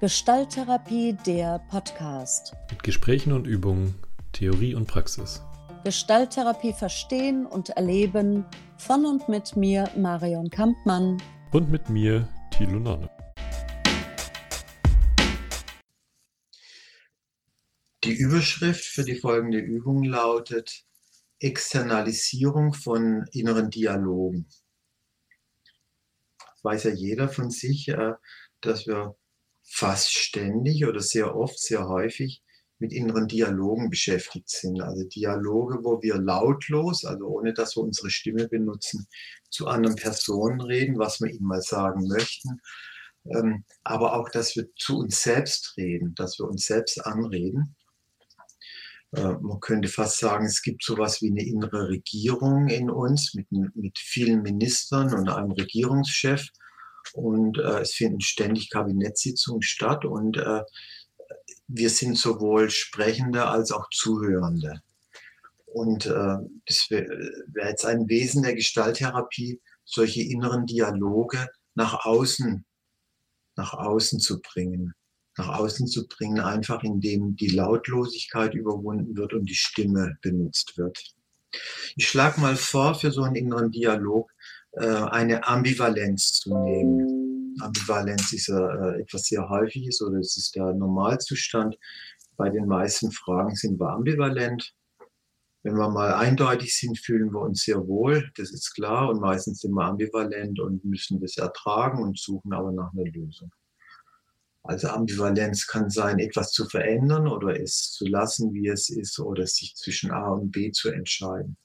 Gestalttherapie, 0.00 1.14
der 1.26 1.58
Podcast. 1.68 2.56
Mit 2.70 2.82
Gesprächen 2.82 3.34
und 3.34 3.46
Übungen, 3.46 3.94
Theorie 4.32 4.74
und 4.74 4.86
Praxis. 4.86 5.42
Gestalttherapie 5.84 6.72
verstehen 6.72 7.44
und 7.44 7.68
erleben 7.68 8.46
von 8.78 9.04
und 9.04 9.28
mit 9.28 9.56
mir, 9.56 9.90
Marion 9.98 10.48
Kampmann. 10.48 11.22
Und 11.52 11.70
mit 11.70 11.90
mir, 11.90 12.26
Thilo 12.50 12.78
Nonne. 12.78 13.10
Die 18.02 18.14
Überschrift 18.14 18.84
für 18.86 19.04
die 19.04 19.16
folgende 19.16 19.58
Übung 19.58 20.02
lautet 20.04 20.86
Externalisierung 21.40 22.72
von 22.72 23.26
inneren 23.32 23.68
Dialogen. 23.68 24.46
Das 26.38 26.64
weiß 26.64 26.84
ja 26.84 26.90
jeder 26.92 27.28
von 27.28 27.50
sich, 27.50 27.88
äh, 27.88 28.14
dass 28.62 28.86
wir 28.86 29.19
fast 29.70 30.12
ständig 30.12 30.84
oder 30.84 31.00
sehr 31.00 31.36
oft, 31.36 31.58
sehr 31.58 31.88
häufig 31.88 32.42
mit 32.80 32.92
inneren 32.92 33.28
Dialogen 33.28 33.88
beschäftigt 33.88 34.48
sind. 34.48 34.80
Also 34.80 35.04
Dialoge, 35.04 35.84
wo 35.84 36.02
wir 36.02 36.16
lautlos, 36.16 37.04
also 37.04 37.26
ohne 37.26 37.54
dass 37.54 37.76
wir 37.76 37.82
unsere 37.82 38.10
Stimme 38.10 38.48
benutzen, 38.48 39.06
zu 39.50 39.68
anderen 39.68 39.96
Personen 39.96 40.60
reden, 40.60 40.98
was 40.98 41.20
wir 41.20 41.30
ihnen 41.30 41.46
mal 41.46 41.62
sagen 41.62 42.08
möchten. 42.08 42.60
Ähm, 43.26 43.64
aber 43.84 44.16
auch, 44.16 44.28
dass 44.30 44.56
wir 44.56 44.66
zu 44.76 44.98
uns 44.98 45.22
selbst 45.22 45.74
reden, 45.76 46.14
dass 46.16 46.38
wir 46.38 46.48
uns 46.48 46.66
selbst 46.66 47.04
anreden. 47.04 47.76
Äh, 49.12 49.34
man 49.40 49.60
könnte 49.60 49.88
fast 49.88 50.18
sagen, 50.18 50.46
es 50.46 50.62
gibt 50.62 50.82
sowas 50.82 51.20
wie 51.20 51.30
eine 51.30 51.44
innere 51.44 51.88
Regierung 51.90 52.68
in 52.68 52.90
uns 52.90 53.34
mit, 53.34 53.46
mit 53.52 53.98
vielen 53.98 54.42
Ministern 54.42 55.14
und 55.14 55.28
einem 55.28 55.52
Regierungschef 55.52 56.48
und 57.14 57.58
äh, 57.58 57.80
es 57.80 57.92
finden 57.92 58.20
ständig 58.20 58.70
Kabinettssitzungen 58.70 59.62
statt 59.62 60.04
und 60.04 60.36
äh, 60.36 60.62
wir 61.68 61.90
sind 61.90 62.18
sowohl 62.18 62.70
Sprechende 62.70 63.46
als 63.46 63.70
auch 63.70 63.88
Zuhörende. 63.90 64.82
Und 65.66 66.06
äh, 66.06 66.36
das 66.66 66.86
wäre 66.90 67.06
wär 67.52 67.68
jetzt 67.68 67.86
ein 67.86 68.08
Wesen 68.08 68.42
der 68.42 68.54
Gestalttherapie, 68.54 69.60
solche 69.84 70.22
inneren 70.22 70.66
Dialoge 70.66 71.48
nach 71.74 72.04
außen, 72.04 72.64
nach 73.56 73.74
außen 73.74 74.18
zu 74.18 74.40
bringen. 74.40 74.94
Nach 75.36 75.60
außen 75.60 75.86
zu 75.86 76.08
bringen, 76.08 76.40
einfach 76.40 76.82
indem 76.82 77.36
die 77.36 77.48
Lautlosigkeit 77.48 78.54
überwunden 78.54 79.16
wird 79.16 79.32
und 79.32 79.46
die 79.48 79.54
Stimme 79.54 80.18
benutzt 80.22 80.76
wird. 80.76 81.14
Ich 81.96 82.08
schlage 82.08 82.40
mal 82.40 82.56
vor, 82.56 82.94
für 82.94 83.12
so 83.12 83.22
einen 83.22 83.36
inneren 83.36 83.70
Dialog 83.70 84.30
eine 84.78 85.46
Ambivalenz 85.46 86.32
zu 86.32 86.56
nehmen. 86.56 87.56
Ambivalenz 87.60 88.32
ist 88.32 88.48
ja 88.48 88.92
äh, 88.92 89.00
etwas 89.02 89.24
sehr 89.24 89.48
häufiges 89.48 90.00
oder 90.02 90.18
es 90.18 90.36
ist 90.36 90.54
der 90.54 90.72
Normalzustand. 90.72 91.76
Bei 92.36 92.48
den 92.48 92.66
meisten 92.66 93.10
Fragen 93.10 93.54
sind 93.54 93.78
wir 93.80 93.90
ambivalent. 93.90 94.74
Wenn 95.62 95.74
wir 95.74 95.90
mal 95.90 96.14
eindeutig 96.14 96.74
sind, 96.74 96.98
fühlen 96.98 97.32
wir 97.32 97.40
uns 97.40 97.64
sehr 97.64 97.86
wohl, 97.86 98.30
das 98.36 98.50
ist 98.50 98.74
klar. 98.74 99.10
Und 99.10 99.20
meistens 99.20 99.60
sind 99.60 99.72
wir 99.72 99.84
ambivalent 99.84 100.58
und 100.58 100.84
müssen 100.84 101.20
das 101.20 101.36
ertragen 101.36 102.02
und 102.02 102.18
suchen 102.18 102.52
aber 102.52 102.72
nach 102.72 102.92
einer 102.92 103.10
Lösung. 103.10 103.52
Also 104.62 104.88
Ambivalenz 104.88 105.66
kann 105.66 105.90
sein, 105.90 106.18
etwas 106.18 106.52
zu 106.52 106.66
verändern 106.66 107.26
oder 107.26 107.58
es 107.58 107.92
zu 107.92 108.06
lassen, 108.06 108.52
wie 108.52 108.68
es 108.68 108.90
ist, 108.90 109.18
oder 109.18 109.46
sich 109.46 109.74
zwischen 109.74 110.10
A 110.10 110.28
und 110.28 110.50
B 110.50 110.70
zu 110.70 110.90
entscheiden. 110.90 111.56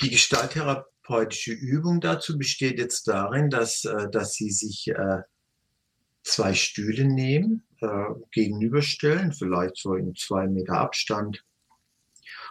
Die 0.00 0.10
Gestalttherapie 0.10 0.91
therapeutische 1.02 1.52
Übung 1.52 2.00
dazu 2.00 2.38
besteht 2.38 2.78
jetzt 2.78 3.08
darin, 3.08 3.50
dass, 3.50 3.84
äh, 3.84 4.10
dass 4.10 4.34
Sie 4.34 4.50
sich 4.50 4.88
äh, 4.88 5.22
zwei 6.22 6.54
Stühle 6.54 7.04
nehmen, 7.04 7.66
äh, 7.80 8.06
gegenüberstellen, 8.30 9.32
vielleicht 9.32 9.76
so 9.76 9.94
in 9.94 10.14
zwei 10.14 10.46
Meter 10.46 10.74
Abstand 10.74 11.44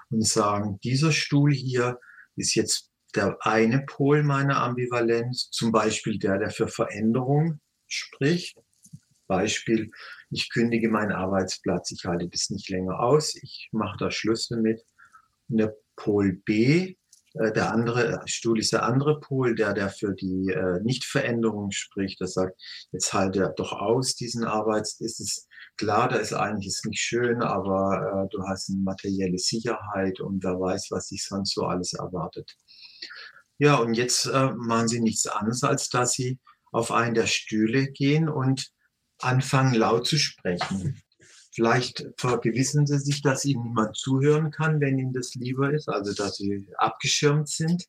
und 0.10 0.26
sagen, 0.26 0.80
dieser 0.84 1.12
Stuhl 1.12 1.54
hier 1.54 2.00
ist 2.36 2.56
jetzt 2.56 2.90
der 3.16 3.38
eine 3.42 3.82
Pol 3.86 4.24
meiner 4.24 4.62
Ambivalenz, 4.62 5.50
zum 5.52 5.72
Beispiel 5.72 6.18
der, 6.18 6.38
der 6.38 6.50
für 6.50 6.68
Veränderung 6.68 7.60
spricht. 7.88 8.58
Beispiel, 9.28 9.92
ich 10.30 10.50
kündige 10.50 10.90
meinen 10.90 11.14
Arbeitsplatz, 11.14 11.92
ich 11.92 12.06
halte 12.06 12.28
das 12.28 12.50
nicht 12.50 12.70
länger 12.70 13.00
aus, 13.00 13.36
ich 13.36 13.70
mache 13.72 13.98
da 13.98 14.12
Schluss 14.12 14.50
damit. 14.50 14.82
Und 15.48 15.58
der 15.58 15.76
Pol 15.96 16.34
B 16.34 16.96
der 17.34 17.72
andere 17.72 18.22
Stuhl 18.26 18.60
ist 18.60 18.74
der 18.74 18.84
andere 18.84 19.20
Pol, 19.20 19.56
der, 19.56 19.74
der 19.74 19.90
für 19.90 20.14
die 20.14 20.50
äh, 20.50 20.82
Nichtveränderung 20.82 21.72
spricht. 21.72 22.20
Der 22.20 22.28
sagt, 22.28 22.60
jetzt 22.92 23.14
halt 23.14 23.36
er 23.38 23.50
doch 23.50 23.72
aus 23.72 24.16
diesen 24.16 24.44
Arbeits. 24.44 25.00
Es 25.00 25.20
ist 25.20 25.48
klar, 25.78 26.10
da 26.10 26.18
ist 26.18 26.34
eigentlich 26.34 26.68
ist 26.68 26.86
nicht 26.86 27.00
schön, 27.00 27.42
aber 27.42 28.26
äh, 28.26 28.36
du 28.36 28.44
hast 28.48 28.70
eine 28.70 28.80
materielle 28.80 29.38
Sicherheit 29.38 30.20
und 30.20 30.44
wer 30.44 30.60
weiß, 30.60 30.88
was 30.92 31.08
sich 31.08 31.26
sonst 31.26 31.54
so 31.54 31.64
alles 31.64 31.94
erwartet. 31.94 32.56
Ja, 33.58 33.76
und 33.76 33.94
jetzt 33.94 34.26
äh, 34.26 34.52
machen 34.54 34.88
sie 34.88 35.00
nichts 35.00 35.28
anderes, 35.28 35.64
als 35.64 35.90
dass 35.90 36.14
sie 36.14 36.40
auf 36.72 36.92
einen 36.92 37.14
der 37.14 37.28
Stühle 37.28 37.92
gehen 37.92 38.28
und 38.28 38.72
anfangen 39.20 39.76
laut 39.76 40.08
zu 40.08 40.18
sprechen. 40.18 41.02
Vielleicht 41.54 42.06
vergewissen 42.18 42.88
Sie 42.88 43.00
sich, 43.00 43.22
dass 43.22 43.44
Ihnen 43.44 43.64
niemand 43.64 43.98
zuhören 43.98 44.52
kann, 44.52 44.80
wenn 44.80 44.98
Ihnen 44.98 45.14
das 45.14 45.36
lieber 45.36 45.74
ist, 45.74 45.90
also 45.90 46.14
dass 46.14 46.38
Sie 46.38 46.68
abgeschirmt 46.78 47.50
sind. 47.50 47.86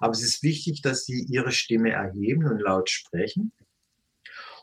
Aber 0.00 0.12
es 0.12 0.22
ist 0.22 0.42
wichtig, 0.42 0.82
dass 0.82 1.04
Sie 1.04 1.26
Ihre 1.28 1.52
Stimme 1.52 1.92
erheben 1.92 2.46
und 2.46 2.58
laut 2.58 2.90
sprechen 2.90 3.52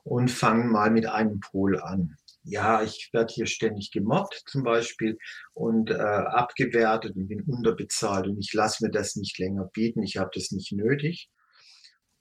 und 0.03 0.29
fangen 0.29 0.71
mal 0.71 0.91
mit 0.91 1.07
einem 1.07 1.39
Pol 1.39 1.79
an. 1.79 2.15
Ja, 2.43 2.81
ich 2.81 3.09
werde 3.11 3.33
hier 3.33 3.45
ständig 3.45 3.91
gemobbt 3.91 4.43
zum 4.47 4.63
Beispiel 4.63 5.17
und 5.53 5.89
äh, 5.89 5.95
abgewertet 5.95 7.15
und 7.15 7.27
bin 7.27 7.41
unterbezahlt 7.41 8.27
und 8.27 8.39
ich 8.39 8.53
lasse 8.53 8.85
mir 8.85 8.91
das 8.91 9.17
nicht 9.17 9.37
länger 9.37 9.65
bieten, 9.73 10.01
ich 10.01 10.15
habe 10.15 10.29
das 10.33 10.51
nicht 10.51 10.71
nötig. 10.71 11.29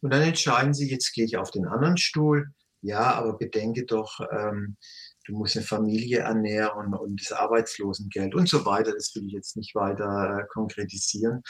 Und 0.01 0.13
dann 0.13 0.23
entscheiden 0.23 0.75
Sie, 0.75 0.91
jetzt 0.91 1.13
gehe 1.13 1.25
ich 1.25 1.37
auf 1.37 1.51
den 1.51 1.67
anderen 1.67 1.97
Stuhl. 1.97 2.49
Ja, 2.83 3.15
aber 3.15 3.39
bedenke 3.39 3.85
doch, 3.85 4.21
ähm, 4.33 4.77
du 5.27 5.35
musst 5.35 5.57
eine 5.57 5.67
Familie 5.67 6.21
ernähren 6.21 6.95
und 6.95 7.21
das 7.21 7.33
Arbeitslosengeld 7.33 8.35
und 8.35 8.49
so 8.49 8.65
weiter. 8.65 8.93
Das 8.93 9.15
will 9.15 9.27
ich 9.27 9.33
jetzt 9.33 9.57
nicht 9.57 9.75
weiter 9.75 10.41
äh, 10.41 10.47
konkretisieren. 10.53 11.43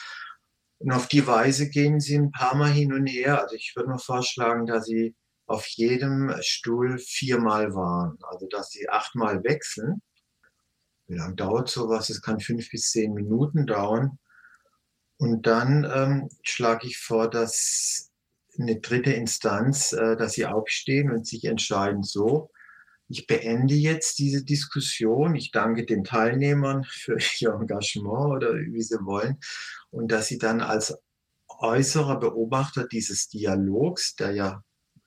Und 0.79 0.93
auf 0.93 1.09
die 1.09 1.27
Weise 1.27 1.69
gehen 1.69 2.01
sie 2.01 2.17
ein 2.17 2.33
paar 2.33 2.55
Mal 2.55 2.71
hin 2.71 2.93
und 2.93 3.07
her. 3.07 3.43
Also 3.43 3.55
ich 3.55 3.73
würde 3.77 3.91
mal 3.91 3.99
vorschlagen, 3.99 4.67
dass 4.67 4.87
sie 4.87 5.15
auf 5.47 5.67
jedem 5.67 6.35
Stuhl 6.41 6.99
viermal 6.99 7.75
waren. 7.75 8.19
Also 8.23 8.47
dass 8.49 8.71
sie 8.71 8.89
achtmal 8.89 9.45
wechseln. 9.45 10.03
Wie 11.07 11.17
lange 11.17 11.37
dauert 11.37 11.69
sowas? 11.69 12.11
Es 12.11 12.21
kann 12.21 12.41
fünf 12.41 12.71
bis 12.71 12.91
zehn 12.91 13.15
Minuten 13.15 13.67
dauern. 13.67 14.19
Und 15.19 15.47
dann 15.47 15.91
ähm, 15.91 16.29
schlage 16.43 16.87
ich 16.87 16.99
vor, 16.99 17.31
dass 17.31 18.11
eine 18.59 18.81
dritte 18.81 19.13
Instanz, 19.13 19.93
äh, 19.93 20.17
dass 20.17 20.33
sie 20.33 20.47
aufstehen 20.47 21.11
und 21.11 21.27
sich 21.27 21.45
entscheiden, 21.45 22.03
so, 22.03 22.51
ich 23.09 23.27
beende 23.27 23.75
jetzt 23.75 24.19
diese 24.19 24.45
Diskussion. 24.45 25.35
Ich 25.35 25.51
danke 25.53 25.85
den 25.85 26.05
Teilnehmern 26.05 26.85
für 26.85 27.17
ihr 27.41 27.53
Engagement 27.53 28.37
oder 28.37 28.55
wie 28.55 28.83
sie 28.83 28.99
wollen. 29.05 29.39
Und 29.91 30.11
dass 30.11 30.27
sie 30.29 30.39
dann 30.39 30.61
als 30.61 30.97
äußerer 31.49 32.19
Beobachter 32.19 32.87
dieses 32.87 33.29
Dialogs, 33.29 34.17
der 34.17 34.33
ja 34.33 34.63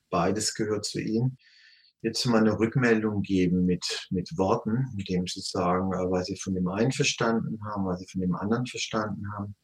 beides 0.09 0.55
gehört 0.55 0.85
zu 0.85 0.99
ihnen, 0.99 1.37
jetzt 2.01 2.25
mal 2.25 2.39
eine 2.39 2.57
Rückmeldung 2.57 3.21
geben 3.21 3.65
mit, 3.65 4.07
mit 4.09 4.37
Worten, 4.37 4.87
mit 4.95 5.09
dem 5.09 5.27
sie 5.27 5.41
sagen, 5.41 5.91
äh, 5.93 6.09
was 6.09 6.27
sie 6.27 6.37
von 6.37 6.55
dem 6.55 6.67
einen 6.69 6.93
verstanden 6.93 7.59
haben, 7.65 7.85
was 7.85 7.99
sie 7.99 8.07
von 8.07 8.21
dem 8.21 8.35
anderen 8.35 8.65
verstanden 8.65 9.23
haben. 9.37 9.55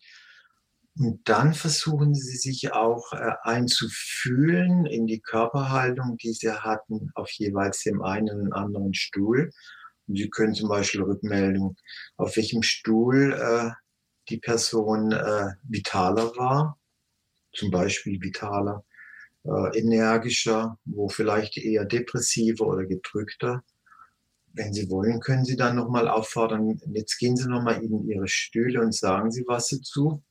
Und 0.97 1.27
dann 1.27 1.53
versuchen 1.53 2.15
sie 2.15 2.37
sich 2.37 2.71
auch 2.71 3.11
äh, 3.11 3.33
einzufühlen 3.43 4.85
in 4.85 5.07
die 5.07 5.19
Körperhaltung, 5.19 6.17
die 6.17 6.31
sie 6.31 6.51
hatten, 6.51 7.11
auf 7.15 7.29
jeweils 7.31 7.83
dem 7.83 8.01
einen 8.01 8.39
und 8.39 8.53
anderen 8.53 8.93
Stuhl. 8.93 9.51
Und 10.07 10.17
sie 10.17 10.29
können 10.29 10.53
zum 10.53 10.69
Beispiel 10.69 11.01
rückmelden, 11.01 11.75
auf 12.15 12.37
welchem 12.37 12.63
Stuhl 12.63 13.33
äh, 13.33 13.71
die 14.29 14.37
Person 14.37 15.11
äh, 15.11 15.49
vitaler 15.63 16.35
war, 16.37 16.79
zum 17.53 17.71
Beispiel 17.71 18.21
vitaler, 18.21 18.85
äh, 19.43 19.77
energischer, 19.77 20.79
wo 20.85 21.09
vielleicht 21.09 21.57
eher 21.57 21.83
depressiver 21.85 22.65
oder 22.67 22.85
gedrückter. 22.85 23.63
Wenn 24.53 24.73
Sie 24.73 24.89
wollen, 24.89 25.19
können 25.19 25.43
Sie 25.43 25.57
dann 25.57 25.75
nochmal 25.75 26.07
auffordern, 26.07 26.79
jetzt 26.93 27.17
gehen 27.17 27.35
Sie 27.35 27.49
nochmal 27.49 27.83
in 27.83 28.07
Ihre 28.07 28.29
Stühle 28.29 28.81
und 28.81 28.95
sagen 28.95 29.29
Sie 29.29 29.43
was 29.45 29.67
dazu. 29.67 30.23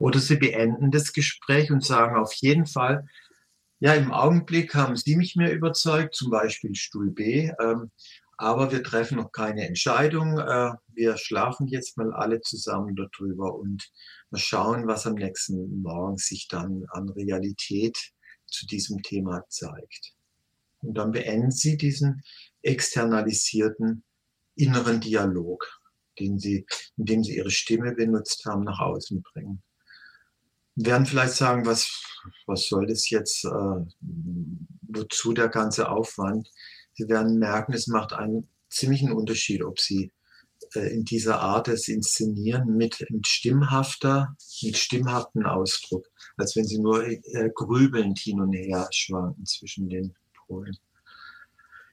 Oder 0.00 0.18
sie 0.18 0.36
beenden 0.36 0.90
das 0.90 1.12
Gespräch 1.12 1.70
und 1.70 1.84
sagen 1.84 2.16
auf 2.16 2.32
jeden 2.32 2.64
Fall, 2.64 3.06
ja, 3.80 3.94
im 3.94 4.12
Augenblick 4.12 4.74
haben 4.74 4.96
Sie 4.96 5.14
mich 5.16 5.36
mehr 5.36 5.52
überzeugt, 5.52 6.14
zum 6.14 6.30
Beispiel 6.30 6.74
Stuhl 6.74 7.10
B, 7.10 7.50
ähm, 7.60 7.90
aber 8.36 8.72
wir 8.72 8.82
treffen 8.82 9.18
noch 9.18 9.30
keine 9.30 9.66
Entscheidung. 9.66 10.38
Äh, 10.38 10.72
wir 10.94 11.18
schlafen 11.18 11.66
jetzt 11.66 11.98
mal 11.98 12.12
alle 12.14 12.40
zusammen 12.40 12.96
darüber 12.96 13.54
und 13.54 13.90
mal 14.30 14.38
schauen, 14.38 14.86
was 14.86 15.06
am 15.06 15.14
nächsten 15.14 15.82
Morgen 15.82 16.16
sich 16.16 16.48
dann 16.48 16.86
an 16.92 17.10
Realität 17.10 17.98
zu 18.46 18.66
diesem 18.66 19.02
Thema 19.02 19.44
zeigt. 19.48 20.14
Und 20.82 20.94
dann 20.94 21.12
beenden 21.12 21.50
Sie 21.50 21.76
diesen 21.76 22.22
externalisierten 22.62 24.02
inneren 24.56 25.00
Dialog, 25.00 25.66
den 26.18 26.38
Sie, 26.38 26.66
indem 26.96 27.22
Sie 27.22 27.36
Ihre 27.36 27.50
Stimme 27.50 27.92
benutzt 27.92 28.46
haben, 28.46 28.64
nach 28.64 28.80
außen 28.80 29.22
bringen. 29.22 29.62
Werden 30.82 31.04
vielleicht 31.04 31.34
sagen, 31.34 31.66
was, 31.66 32.02
was 32.46 32.66
soll 32.68 32.86
das 32.86 33.10
jetzt, 33.10 33.44
äh, 33.44 33.84
wozu 34.82 35.32
der 35.32 35.48
ganze 35.48 35.90
Aufwand? 35.90 36.50
Sie 36.94 37.08
werden 37.08 37.38
merken, 37.38 37.72
es 37.74 37.86
macht 37.86 38.12
einen 38.12 38.48
ziemlichen 38.68 39.12
Unterschied, 39.12 39.62
ob 39.62 39.78
Sie 39.78 40.10
äh, 40.74 40.92
in 40.94 41.04
dieser 41.04 41.40
Art 41.40 41.66
des 41.66 41.88
Inszenieren 41.88 42.76
mit, 42.76 43.04
mit 43.10 43.28
stimmhafter, 43.28 44.36
mit 44.62 44.76
stimmhaften 44.76 45.44
Ausdruck, 45.44 46.06
als 46.36 46.56
wenn 46.56 46.64
Sie 46.64 46.78
nur 46.78 47.06
äh, 47.06 47.50
grübelnd 47.54 48.18
hin 48.18 48.40
und 48.40 48.52
her 48.52 48.88
schwanken 48.90 49.44
zwischen 49.44 49.88
den 49.88 50.14
Polen. 50.46 50.76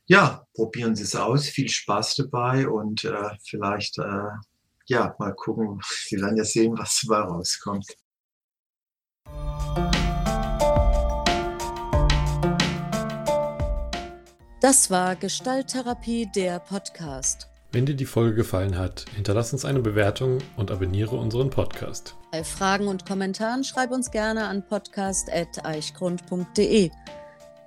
Ja, 0.05 0.47
probieren 0.53 0.95
Sie 0.95 1.03
es 1.03 1.15
aus, 1.15 1.47
viel 1.47 1.67
Spaß 1.67 2.15
dabei 2.15 2.69
und 2.69 3.03
äh, 3.03 3.31
vielleicht, 3.43 3.97
äh, 3.97 4.29
ja, 4.85 5.13
mal 5.19 5.35
gucken, 5.35 5.81
Sie 6.05 6.21
werden 6.21 6.37
ja 6.37 6.45
sehen, 6.45 6.77
was 6.77 7.01
dabei 7.05 7.27
rauskommt. 7.27 7.85
Das 14.67 14.91
war 14.91 15.15
Gestalttherapie, 15.15 16.27
der 16.35 16.59
Podcast. 16.59 17.47
Wenn 17.71 17.85
dir 17.85 17.95
die 17.95 18.03
Folge 18.03 18.35
gefallen 18.35 18.77
hat, 18.77 19.05
hinterlass 19.15 19.53
uns 19.53 19.63
eine 19.63 19.79
Bewertung 19.79 20.39
und 20.57 20.71
abonniere 20.71 21.15
unseren 21.15 21.49
Podcast. 21.49 22.17
Bei 22.33 22.43
Fragen 22.43 22.89
und 22.89 23.05
Kommentaren 23.05 23.63
schreib 23.63 23.91
uns 23.91 24.11
gerne 24.11 24.45
an 24.45 24.67
podcast.eichgrund.de. 24.67 26.91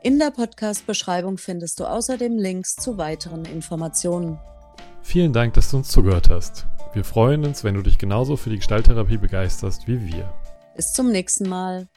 In 0.03 0.19
der 0.19 0.31
Podcast-Beschreibung 0.31 1.39
findest 1.39 1.81
du 1.81 1.87
außerdem 1.87 2.37
Links 2.37 2.77
zu 2.77 2.99
weiteren 2.99 3.47
Informationen. 3.47 4.39
Vielen 5.01 5.33
Dank, 5.33 5.55
dass 5.55 5.71
du 5.71 5.79
uns 5.79 5.89
zugehört 5.89 6.29
hast. 6.29 6.67
Wir 6.93 7.05
freuen 7.05 7.47
uns, 7.47 7.65
wenn 7.65 7.77
du 7.77 7.83
dich 7.83 7.97
genauso 7.97 8.37
für 8.37 8.51
die 8.51 8.57
Gestalttherapie 8.57 9.17
begeisterst 9.17 9.89
wie 9.89 10.07
wir. 10.07 10.31
Bis 10.77 10.93
zum 10.93 11.11
nächsten 11.11 11.49
Mal. 11.49 11.89